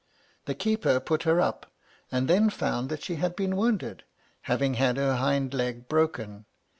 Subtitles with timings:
[0.45, 1.67] The keeper put her up,
[2.11, 4.03] and then found that she had been wounded,
[4.49, 6.45] having had her hind leg broken.